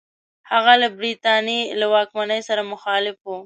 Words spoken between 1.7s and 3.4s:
له واکمنۍ سره مخالف وو.